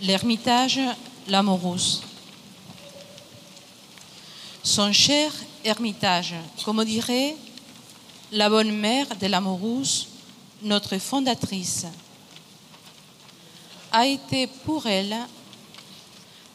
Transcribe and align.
l'ermitage 0.00 0.80
Lamourouse. 1.28 2.02
Son 4.62 4.92
cher 4.92 5.32
ermitage, 5.64 6.34
comme 6.64 6.84
dirait 6.84 7.36
la 8.32 8.48
bonne 8.48 8.72
mère 8.72 9.06
de 9.16 9.26
l'Amourouse, 9.26 10.08
notre 10.62 10.98
fondatrice, 10.98 11.86
a 13.90 14.06
été 14.06 14.46
pour 14.46 14.86
elle 14.86 15.16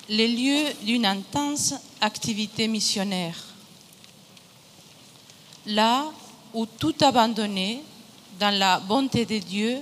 le 0.10 0.28
lieu 0.28 0.74
d'une 0.84 1.06
intense 1.06 1.74
activité 2.02 2.68
missionnaire. 2.68 3.36
Là 5.66 6.06
où 6.54 6.66
tout 6.66 6.96
abandonné 7.02 7.82
dans 8.40 8.56
la 8.56 8.80
bonté 8.80 9.26
de 9.26 9.40
Dieu, 9.40 9.82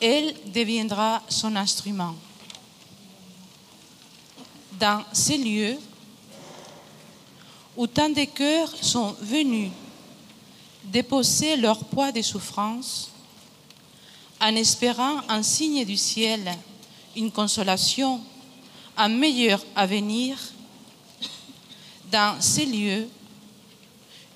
elle 0.00 0.34
deviendra 0.52 1.22
son 1.28 1.54
instrument. 1.56 2.14
Dans 4.78 5.04
ces 5.12 5.38
lieux 5.38 5.78
où 7.76 7.86
tant 7.86 8.08
de 8.08 8.24
cœurs 8.24 8.72
sont 8.80 9.14
venus 9.20 9.70
déposer 10.84 11.56
leur 11.56 11.78
poids 11.84 12.12
de 12.12 12.22
souffrance, 12.22 13.10
en 14.40 14.54
espérant 14.56 15.20
un 15.28 15.42
signe 15.42 15.84
du 15.84 15.96
ciel, 15.96 16.52
une 17.16 17.30
consolation, 17.30 18.20
un 18.96 19.08
meilleur 19.08 19.64
avenir, 19.76 20.36
dans 22.10 22.40
ces 22.40 22.66
lieux, 22.66 23.08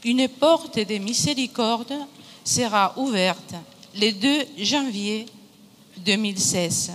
une 0.05 0.29
porte 0.29 0.79
de 0.79 0.99
miséricorde 0.99 1.93
sera 2.45 2.95
ouverte 2.97 3.55
le 3.95 4.13
2 4.13 4.65
janvier 4.65 5.27
2016. 5.99 6.93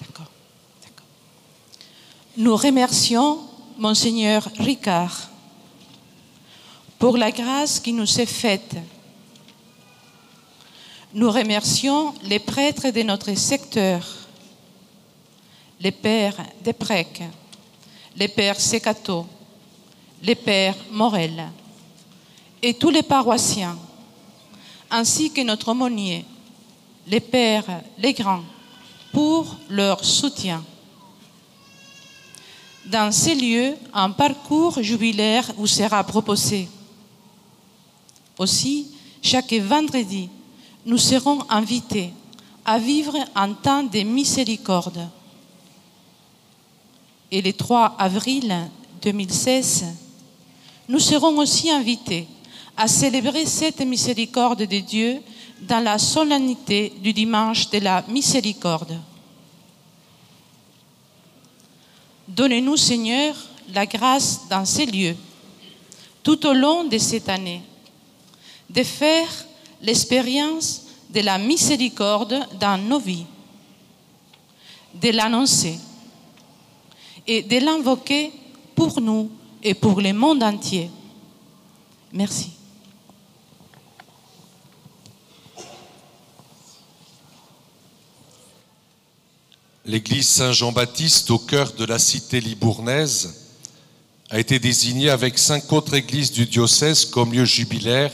D'accord. 0.00 0.30
Nous 2.36 2.56
remercions 2.56 3.40
Monseigneur 3.78 4.48
Ricard 4.58 5.30
pour 6.98 7.16
la 7.16 7.30
grâce 7.30 7.80
qui 7.80 7.92
nous 7.92 8.20
est 8.20 8.26
faite. 8.26 8.76
Nous 11.14 11.30
remercions 11.30 12.14
les 12.22 12.38
prêtres 12.38 12.90
de 12.90 13.02
notre 13.02 13.34
secteur, 13.34 14.06
les 15.80 15.90
pères 15.90 16.36
Desprec, 16.62 17.22
les 18.16 18.28
pères 18.28 18.60
Secato, 18.60 19.26
les 20.22 20.36
pères 20.36 20.76
Morel 20.90 21.50
et 22.62 22.74
tous 22.74 22.90
les 22.90 23.02
paroissiens, 23.02 23.76
ainsi 24.90 25.32
que 25.32 25.40
notre 25.40 25.68
aumônier, 25.70 26.24
les 27.06 27.20
pères, 27.20 27.82
les 27.98 28.12
grands, 28.12 28.44
pour 29.12 29.56
leur 29.68 30.04
soutien. 30.04 30.64
Dans 32.86 33.12
ces 33.12 33.34
lieux, 33.34 33.76
un 33.92 34.10
parcours 34.10 34.82
jubilaire 34.82 35.52
vous 35.56 35.66
sera 35.66 36.02
proposé. 36.04 36.68
Aussi, 38.38 38.88
chaque 39.20 39.52
vendredi, 39.52 40.28
nous 40.84 40.98
serons 40.98 41.38
invités 41.48 42.10
à 42.64 42.78
vivre 42.78 43.16
un 43.34 43.52
temps 43.52 43.84
de 43.84 44.00
miséricorde. 44.00 45.08
Et 47.30 47.40
le 47.40 47.52
3 47.52 47.96
avril 47.98 48.54
2016, 49.00 49.84
nous 50.88 50.98
serons 50.98 51.38
aussi 51.38 51.70
invités 51.70 52.26
à 52.76 52.88
célébrer 52.88 53.46
cette 53.46 53.80
miséricorde 53.80 54.64
de 54.64 54.78
Dieu 54.78 55.20
dans 55.62 55.80
la 55.82 55.98
solennité 55.98 56.92
du 56.98 57.12
dimanche 57.12 57.70
de 57.70 57.78
la 57.78 58.02
miséricorde. 58.08 58.98
Donnez-nous, 62.26 62.76
Seigneur, 62.76 63.34
la 63.72 63.86
grâce 63.86 64.48
dans 64.48 64.64
ces 64.64 64.86
lieux, 64.86 65.16
tout 66.22 66.46
au 66.46 66.52
long 66.52 66.84
de 66.84 66.98
cette 66.98 67.28
année, 67.28 67.62
de 68.68 68.82
faire 68.82 69.28
l'expérience 69.80 70.82
de 71.10 71.20
la 71.20 71.38
miséricorde 71.38 72.40
dans 72.58 72.78
nos 72.78 72.98
vies, 72.98 73.26
de 74.94 75.10
l'annoncer 75.10 75.78
et 77.26 77.42
de 77.42 77.58
l'invoquer 77.58 78.32
pour 78.74 79.00
nous 79.00 79.30
et 79.62 79.74
pour 79.74 80.00
le 80.00 80.12
monde 80.12 80.42
entier. 80.42 80.90
Merci. 82.12 82.61
L'église 89.84 90.28
Saint-Jean-Baptiste 90.28 91.32
au 91.32 91.38
cœur 91.38 91.72
de 91.72 91.84
la 91.84 91.98
cité 91.98 92.40
libournaise 92.40 93.34
a 94.30 94.38
été 94.38 94.60
désignée 94.60 95.10
avec 95.10 95.38
cinq 95.38 95.72
autres 95.72 95.94
églises 95.94 96.30
du 96.30 96.46
diocèse 96.46 97.04
comme 97.04 97.32
lieu 97.32 97.44
jubilaire 97.44 98.12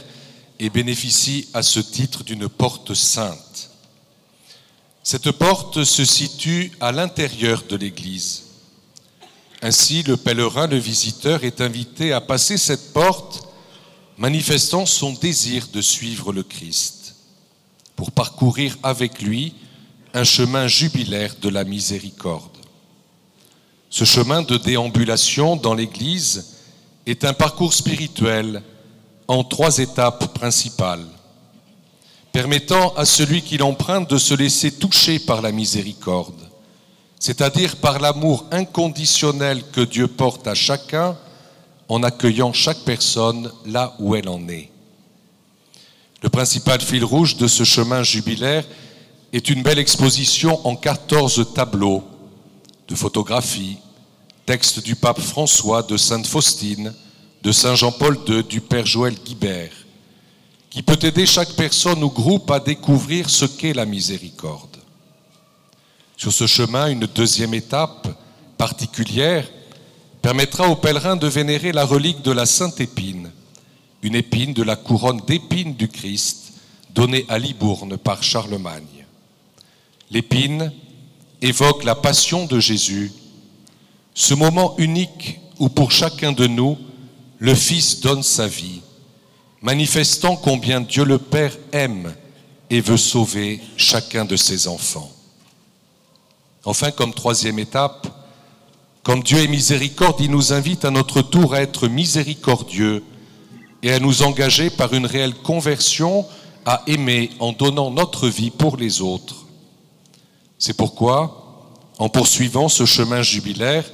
et 0.58 0.70
bénéficie 0.70 1.46
à 1.52 1.62
ce 1.62 1.78
titre 1.78 2.24
d'une 2.24 2.48
porte 2.48 2.94
sainte. 2.94 3.70
Cette 5.02 5.30
porte 5.30 5.84
se 5.84 6.06
situe 6.06 6.72
à 6.80 6.90
l'intérieur 6.90 7.62
de 7.68 7.76
l'église. 7.76 8.44
Ainsi, 9.60 10.02
le 10.04 10.16
pèlerin, 10.16 10.68
le 10.68 10.78
visiteur 10.78 11.44
est 11.44 11.60
invité 11.60 12.14
à 12.14 12.22
passer 12.22 12.56
cette 12.56 12.94
porte 12.94 13.46
manifestant 14.16 14.86
son 14.86 15.12
désir 15.12 15.68
de 15.72 15.82
suivre 15.82 16.32
le 16.32 16.42
Christ 16.42 17.14
pour 17.94 18.10
parcourir 18.10 18.78
avec 18.82 19.20
lui 19.20 19.54
un 20.18 20.24
chemin 20.24 20.66
jubilaire 20.66 21.36
de 21.40 21.48
la 21.48 21.62
miséricorde. 21.62 22.56
Ce 23.88 24.04
chemin 24.04 24.42
de 24.42 24.56
déambulation 24.56 25.54
dans 25.54 25.74
l'Église 25.74 26.56
est 27.06 27.24
un 27.24 27.32
parcours 27.32 27.72
spirituel 27.72 28.62
en 29.28 29.44
trois 29.44 29.78
étapes 29.78 30.34
principales, 30.34 31.06
permettant 32.32 32.92
à 32.96 33.04
celui 33.04 33.42
qui 33.42 33.58
l'emprunte 33.58 34.10
de 34.10 34.18
se 34.18 34.34
laisser 34.34 34.72
toucher 34.72 35.20
par 35.20 35.40
la 35.40 35.52
miséricorde, 35.52 36.48
c'est-à-dire 37.20 37.76
par 37.76 38.00
l'amour 38.00 38.44
inconditionnel 38.50 39.62
que 39.70 39.82
Dieu 39.82 40.08
porte 40.08 40.48
à 40.48 40.54
chacun 40.56 41.16
en 41.88 42.02
accueillant 42.02 42.52
chaque 42.52 42.80
personne 42.80 43.52
là 43.66 43.94
où 44.00 44.16
elle 44.16 44.28
en 44.28 44.48
est. 44.48 44.68
Le 46.24 46.28
principal 46.28 46.80
fil 46.80 47.04
rouge 47.04 47.36
de 47.36 47.46
ce 47.46 47.62
chemin 47.62 48.02
jubilaire 48.02 48.64
est 49.32 49.50
une 49.50 49.62
belle 49.62 49.78
exposition 49.78 50.66
en 50.66 50.76
14 50.76 51.52
tableaux 51.54 52.02
de 52.88 52.94
photographies, 52.94 53.78
textes 54.46 54.82
du 54.82 54.96
pape 54.96 55.20
François, 55.20 55.82
de 55.82 55.96
Sainte 55.96 56.26
Faustine, 56.26 56.94
de 57.42 57.52
Saint 57.52 57.74
Jean-Paul 57.74 58.18
II, 58.26 58.42
du 58.44 58.60
Père 58.60 58.86
Joël 58.86 59.14
Guibert, 59.14 59.72
qui 60.70 60.82
peut 60.82 60.98
aider 61.02 61.26
chaque 61.26 61.52
personne 61.52 62.02
ou 62.02 62.10
groupe 62.10 62.50
à 62.50 62.60
découvrir 62.60 63.28
ce 63.28 63.44
qu'est 63.44 63.74
la 63.74 63.84
miséricorde. 63.84 64.76
Sur 66.16 66.32
ce 66.32 66.46
chemin, 66.46 66.88
une 66.88 67.06
deuxième 67.06 67.54
étape 67.54 68.08
particulière 68.56 69.46
permettra 70.22 70.68
aux 70.68 70.76
pèlerins 70.76 71.16
de 71.16 71.28
vénérer 71.28 71.72
la 71.72 71.84
relique 71.84 72.22
de 72.22 72.32
la 72.32 72.46
Sainte 72.46 72.80
Épine, 72.80 73.30
une 74.02 74.14
épine 74.14 74.54
de 74.54 74.62
la 74.62 74.76
couronne 74.76 75.20
d'épines 75.26 75.74
du 75.74 75.88
Christ 75.88 76.54
donnée 76.90 77.24
à 77.28 77.38
Libourne 77.38 77.96
par 77.96 78.22
Charlemagne. 78.22 78.97
L'épine 80.10 80.72
évoque 81.42 81.84
la 81.84 81.94
passion 81.94 82.46
de 82.46 82.58
Jésus, 82.60 83.12
ce 84.14 84.32
moment 84.32 84.74
unique 84.78 85.38
où 85.58 85.68
pour 85.68 85.92
chacun 85.92 86.32
de 86.32 86.46
nous, 86.46 86.78
le 87.38 87.54
Fils 87.54 88.00
donne 88.00 88.22
sa 88.22 88.46
vie, 88.46 88.80
manifestant 89.60 90.36
combien 90.36 90.80
Dieu 90.80 91.04
le 91.04 91.18
Père 91.18 91.56
aime 91.72 92.14
et 92.70 92.80
veut 92.80 92.96
sauver 92.96 93.60
chacun 93.76 94.24
de 94.24 94.36
ses 94.36 94.66
enfants. 94.66 95.12
Enfin, 96.64 96.90
comme 96.90 97.12
troisième 97.12 97.58
étape, 97.58 98.08
comme 99.02 99.22
Dieu 99.22 99.38
est 99.38 99.48
miséricorde, 99.48 100.20
il 100.20 100.30
nous 100.30 100.52
invite 100.52 100.84
à 100.84 100.90
notre 100.90 101.22
tour 101.22 101.54
à 101.54 101.60
être 101.60 101.86
miséricordieux 101.86 103.04
et 103.82 103.92
à 103.92 104.00
nous 104.00 104.22
engager 104.22 104.70
par 104.70 104.92
une 104.94 105.06
réelle 105.06 105.34
conversion 105.34 106.26
à 106.64 106.82
aimer 106.86 107.30
en 107.40 107.52
donnant 107.52 107.90
notre 107.90 108.28
vie 108.28 108.50
pour 108.50 108.76
les 108.76 109.00
autres 109.00 109.47
c'est 110.58 110.76
pourquoi, 110.76 111.70
en 111.98 112.08
poursuivant 112.08 112.68
ce 112.68 112.84
chemin 112.84 113.22
jubilaire, 113.22 113.84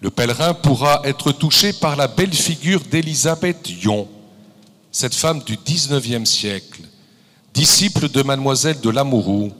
le 0.00 0.10
pèlerin 0.10 0.54
pourra 0.54 1.00
être 1.04 1.32
touché 1.32 1.72
par 1.72 1.96
la 1.96 2.06
belle 2.06 2.32
figure 2.32 2.80
d'Élisabeth 2.80 3.68
Yon, 3.82 4.06
cette 4.92 5.14
femme 5.14 5.42
du 5.42 5.56
XIXe 5.56 6.28
siècle, 6.28 6.82
disciple 7.52 8.08
de 8.08 8.22
mademoiselle 8.22 8.80
de 8.80 8.90
Lamourou. 8.90 9.50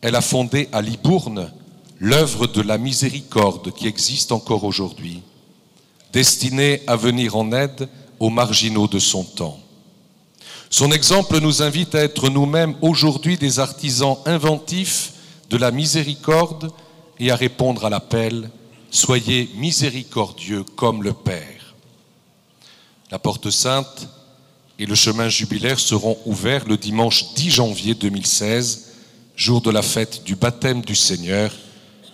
Elle 0.00 0.14
a 0.14 0.20
fondé 0.20 0.68
à 0.72 0.80
Libourne 0.80 1.50
l'œuvre 1.98 2.46
de 2.46 2.60
la 2.60 2.78
miséricorde 2.78 3.72
qui 3.72 3.88
existe 3.88 4.30
encore 4.30 4.62
aujourd'hui, 4.62 5.22
destinée 6.12 6.82
à 6.86 6.94
venir 6.94 7.34
en 7.34 7.50
aide 7.50 7.88
aux 8.20 8.30
marginaux 8.30 8.86
de 8.86 9.00
son 9.00 9.24
temps. 9.24 9.58
Son 10.70 10.92
exemple 10.92 11.40
nous 11.40 11.62
invite 11.62 11.94
à 11.96 12.02
être 12.02 12.28
nous-mêmes 12.28 12.74
aujourd'hui 12.82 13.36
des 13.36 13.58
artisans 13.58 14.18
inventifs 14.26 15.13
de 15.50 15.56
la 15.56 15.70
miséricorde 15.70 16.72
et 17.18 17.30
à 17.30 17.36
répondre 17.36 17.84
à 17.84 17.90
l'appel 17.90 18.50
Soyez 18.90 19.50
miséricordieux 19.56 20.62
comme 20.62 21.02
le 21.02 21.12
Père. 21.12 21.74
La 23.10 23.18
porte 23.18 23.50
sainte 23.50 24.08
et 24.78 24.86
le 24.86 24.94
chemin 24.94 25.28
jubilaire 25.28 25.80
seront 25.80 26.16
ouverts 26.26 26.64
le 26.68 26.76
dimanche 26.76 27.34
10 27.34 27.50
janvier 27.50 27.94
2016, 27.94 28.92
jour 29.34 29.60
de 29.60 29.70
la 29.70 29.82
fête 29.82 30.22
du 30.22 30.36
baptême 30.36 30.82
du 30.82 30.94
Seigneur, 30.94 31.52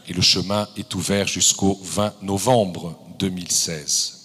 et 0.08 0.14
le 0.14 0.22
chemin 0.22 0.68
est 0.76 0.94
ouvert 0.94 1.26
jusqu'au 1.26 1.78
20 1.82 2.14
novembre 2.22 2.98
2016. 3.18 4.20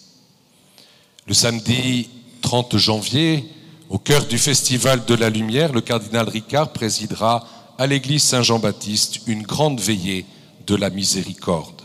Le 1.27 1.33
samedi 1.33 2.09
30 2.41 2.77
janvier, 2.77 3.43
au 3.89 3.97
cœur 3.97 4.25
du 4.25 4.37
Festival 4.37 5.03
de 5.03 5.13
la 5.13 5.29
Lumière, 5.29 5.73
le 5.73 5.81
cardinal 5.81 6.29
Ricard 6.29 6.71
présidera 6.71 7.45
à 7.77 7.87
l'église 7.87 8.23
Saint-Jean-Baptiste 8.23 9.21
une 9.27 9.43
grande 9.43 9.79
veillée 9.79 10.25
de 10.65 10.75
la 10.75 10.89
miséricorde. 10.89 11.81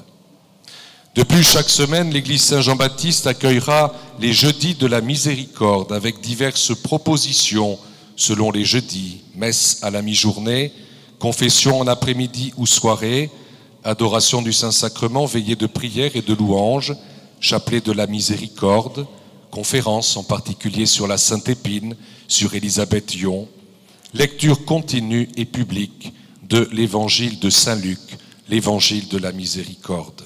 De 1.16 1.25
plus, 1.25 1.42
chaque 1.42 1.69
semaine, 1.69 2.10
l'église 2.10 2.42
Saint-Jean-Baptiste 2.42 3.26
accueillera 3.26 3.92
les 4.20 4.32
jeudis 4.32 4.75
de 4.75 4.87
la 4.87 5.00
miséricorde 5.00 5.92
avec 5.92 6.20
diverses 6.20 6.75
propositions 6.75 7.78
selon 8.14 8.50
les 8.50 8.64
jeudis, 8.64 9.22
messe 9.34 9.82
à 9.82 9.90
la 9.90 10.02
mi-journée, 10.02 10.72
confession 11.19 11.81
en 11.81 11.87
après-midi 11.87 12.52
ou 12.56 12.66
soirée, 12.66 13.31
adoration 13.82 14.43
du 14.43 14.52
Saint-Sacrement, 14.52 15.26
veillée 15.26 15.56
de 15.56 15.66
prière 15.66 16.14
et 16.14 16.22
de 16.22 16.34
louange, 16.34 16.94
chapelet 17.40 17.81
de 17.81 17.93
la 17.93 18.06
miséricorde, 18.06 19.06
conférences 19.50 20.16
en 20.16 20.22
particulier 20.22 20.86
sur 20.86 21.08
la 21.08 21.19
Sainte 21.19 21.48
Épine, 21.48 21.96
sur 22.28 22.54
Élisabeth 22.54 23.14
Yon, 23.14 23.48
lecture 24.14 24.64
continue 24.64 25.28
et 25.36 25.44
publique 25.44 26.14
de 26.42 26.66
l'évangile 26.72 27.38
de 27.38 27.50
Saint 27.50 27.76
Luc, 27.76 28.00
l'évangile 28.48 29.08
de 29.08 29.18
la 29.18 29.32
miséricorde. 29.32 30.22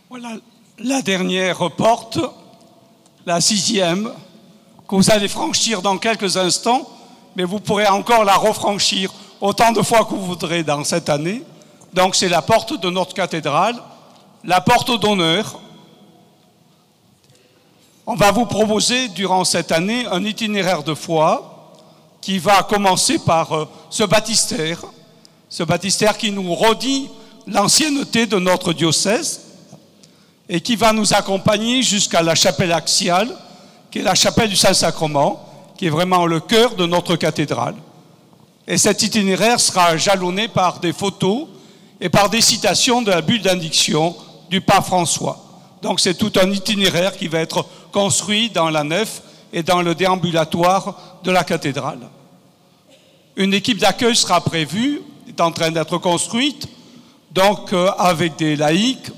Voilà 0.09 0.37
la 0.79 1.01
dernière 1.01 1.71
porte, 1.71 2.19
la 3.25 3.39
sixième, 3.39 4.11
que 4.87 4.95
vous 4.95 5.11
allez 5.11 5.29
franchir 5.29 5.81
dans 5.81 5.97
quelques 5.97 6.35
instants, 6.35 6.89
mais 7.35 7.43
vous 7.43 7.59
pourrez 7.59 7.87
encore 7.87 8.23
la 8.23 8.35
refranchir 8.35 9.11
autant 9.39 9.71
de 9.71 9.81
fois 9.81 10.05
que 10.05 10.11
vous 10.11 10.25
voudrez 10.25 10.63
dans 10.63 10.83
cette 10.83 11.09
année. 11.09 11.43
Donc 11.93 12.15
c'est 12.15 12.29
la 12.29 12.41
porte 12.41 12.79
de 12.79 12.89
notre 12.89 13.13
cathédrale, 13.13 13.75
la 14.43 14.61
porte 14.61 14.99
d'honneur. 14.99 15.59
On 18.05 18.15
va 18.15 18.31
vous 18.31 18.45
proposer 18.45 19.09
durant 19.09 19.43
cette 19.43 19.71
année 19.71 20.05
un 20.11 20.23
itinéraire 20.23 20.83
de 20.83 20.93
foi 20.93 21.73
qui 22.21 22.37
va 22.37 22.63
commencer 22.63 23.19
par 23.19 23.51
euh, 23.53 23.65
ce 23.89 24.03
baptistère, 24.03 24.81
ce 25.49 25.63
baptistère 25.63 26.17
qui 26.17 26.31
nous 26.31 26.53
redit 26.53 27.09
l'ancienneté 27.47 28.27
de 28.27 28.37
notre 28.37 28.73
diocèse 28.73 29.41
et 30.47 30.61
qui 30.61 30.75
va 30.75 30.93
nous 30.93 31.13
accompagner 31.13 31.81
jusqu'à 31.81 32.21
la 32.21 32.35
chapelle 32.35 32.71
axiale, 32.71 33.29
qui 33.89 33.99
est 33.99 34.03
la 34.03 34.15
chapelle 34.15 34.49
du 34.49 34.55
Saint-Sacrement, 34.55 35.50
qui 35.81 35.87
est 35.87 35.89
vraiment 35.89 36.27
le 36.27 36.39
cœur 36.39 36.75
de 36.75 36.85
notre 36.85 37.15
cathédrale. 37.15 37.73
Et 38.67 38.77
cet 38.77 39.01
itinéraire 39.01 39.59
sera 39.59 39.97
jalonné 39.97 40.47
par 40.47 40.79
des 40.79 40.93
photos 40.93 41.47
et 41.99 42.07
par 42.07 42.29
des 42.29 42.41
citations 42.41 43.01
de 43.01 43.09
la 43.09 43.21
bulle 43.21 43.41
d'indiction 43.41 44.15
du 44.51 44.61
pape 44.61 44.85
François. 44.85 45.43
Donc 45.81 45.99
c'est 45.99 46.13
tout 46.13 46.31
un 46.39 46.51
itinéraire 46.51 47.17
qui 47.17 47.27
va 47.27 47.39
être 47.39 47.65
construit 47.91 48.51
dans 48.51 48.69
la 48.69 48.83
nef 48.83 49.23
et 49.51 49.63
dans 49.63 49.81
le 49.81 49.95
déambulatoire 49.95 50.93
de 51.23 51.31
la 51.31 51.43
cathédrale. 51.43 52.07
Une 53.35 53.55
équipe 53.55 53.79
d'accueil 53.79 54.15
sera 54.15 54.39
prévue, 54.39 55.01
est 55.27 55.41
en 55.41 55.51
train 55.51 55.71
d'être 55.71 55.97
construite, 55.97 56.67
donc 57.31 57.73
euh, 57.73 57.89
avec 57.97 58.35
des 58.35 58.55
laïcs, 58.55 59.09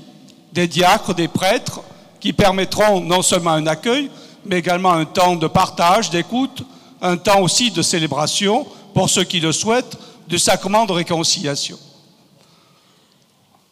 des 0.54 0.66
diacres, 0.66 1.14
des 1.14 1.28
prêtres, 1.28 1.82
qui 2.20 2.32
permettront 2.32 3.02
non 3.02 3.20
seulement 3.20 3.50
un 3.50 3.66
accueil, 3.66 4.08
mais 4.46 4.58
également 4.58 4.92
un 4.92 5.04
temps 5.04 5.36
de 5.36 5.46
partage, 5.46 6.10
d'écoute, 6.10 6.64
un 7.00 7.16
temps 7.16 7.40
aussi 7.40 7.70
de 7.70 7.82
célébration, 7.82 8.66
pour 8.94 9.10
ceux 9.10 9.24
qui 9.24 9.40
le 9.40 9.52
souhaitent, 9.52 9.96
du 10.28 10.38
sacrement 10.38 10.86
de 10.86 10.92
réconciliation. 10.92 11.78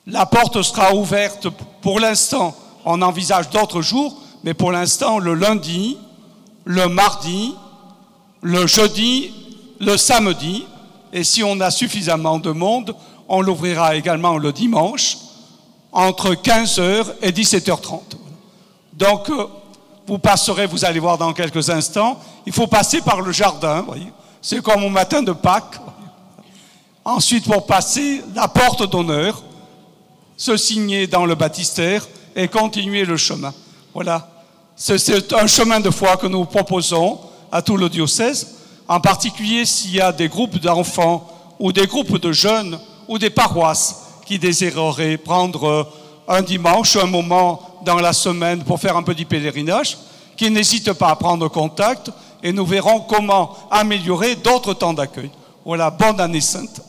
La 0.07 0.27
porte 0.27 0.61
sera 0.63 0.95
ouverte 0.95 1.49
pour 1.81 2.01
l'instant, 2.01 2.55
on 2.85 3.01
envisage 3.03 3.51
d'autres 3.51 3.83
jours, 3.83 4.17
mais 4.43 4.55
pour 4.55 4.73
l'instant 4.73 5.19
le 5.19 5.35
lundi, 5.35 5.97
le 6.65 6.89
mardi, 6.89 7.55
le 8.41 8.67
jeudi, 8.67 9.33
le 9.81 9.97
samedi, 9.97 10.65
et 11.13 11.25
si 11.25 11.43
on 11.43 11.61
a 11.61 11.71
suffisamment 11.71 12.39
de 12.39 12.51
monde, 12.51 12.95
on 13.29 13.41
l'ouvrira 13.41 13.95
également 13.97 14.39
le 14.39 14.53
dimanche 14.53 15.19
entre 15.93 16.35
15h 16.35 17.07
et 17.21 17.31
17h30. 17.31 18.01
Donc, 18.95 19.29
euh, 19.31 19.47
vous 20.07 20.19
passerez, 20.19 20.67
vous 20.67 20.85
allez 20.85 21.01
voir 21.01 21.19
dans 21.19 21.33
quelques 21.33 21.71
instants, 21.71 22.19
il 22.47 22.53
faut 22.53 22.67
passer 22.67 23.01
par 23.01 23.21
le 23.21 23.33
jardin. 23.33 23.85
C'est 24.41 24.63
comme 24.63 24.85
au 24.85 24.89
matin 24.89 25.23
de 25.23 25.33
Pâques. 25.33 25.81
Ensuite, 27.05 27.45
pour 27.45 27.67
passer 27.67 28.23
la 28.35 28.49
porte 28.49 28.89
d'honneur, 28.91 29.43
se 30.37 30.57
signer 30.57 31.07
dans 31.07 31.27
le 31.27 31.35
baptistère 31.35 32.07
et 32.35 32.49
continuer 32.49 33.05
le 33.05 33.17
chemin. 33.17 33.53
Voilà. 33.95 34.29
C'est 34.75 35.33
un 35.33 35.47
chemin 35.47 35.81
de 35.81 35.91
foi 35.91 36.17
que 36.17 36.27
nous 36.27 36.45
proposons 36.45 37.21
à 37.51 37.63
tout 37.63 37.77
le 37.77 37.89
diocèse, 37.89 38.57
en 38.89 39.01
particulier 39.01 39.65
s'il 39.65 39.95
y 39.95 40.01
a 40.01 40.11
des 40.11 40.29
groupes 40.29 40.59
d'enfants 40.59 41.29
ou 41.59 41.73
des 41.73 41.87
groupes 41.87 42.19
de 42.19 42.33
jeunes 42.33 42.79
ou 43.07 43.19
des 43.19 43.31
paroisses 43.31 44.03
qui 44.27 44.39
désireraient 44.39 45.19
prendre 45.19 45.89
un 46.27 46.43
dimanche, 46.43 46.97
un 46.97 47.07
moment 47.07 47.61
dans 47.85 47.97
la 47.97 48.13
semaine 48.13 48.63
pour 48.63 48.81
faire 48.81 48.97
un 48.97 49.03
petit 49.03 49.25
pèlerinage, 49.25 49.99
qui 50.37 50.51
n'hésitent 50.51 50.93
pas 50.95 51.11
à 51.11 51.17
prendre 51.17 51.49
contact 51.49 52.11
et 52.43 52.53
nous 52.53 52.67
verrons 52.67 53.01
comment 53.01 53.57
améliorer 53.71 54.37
d'autres 54.37 54.75
temps 54.75 54.93
d'accueil. 54.93 55.31
Voilà, 55.65 55.91
bonne 55.91 56.21
année 56.21 56.41
sainte. 56.41 56.81